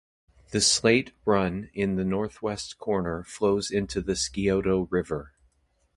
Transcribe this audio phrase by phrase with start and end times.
[0.49, 5.33] The Slate Run in the northwest corner flows into the Scioto River.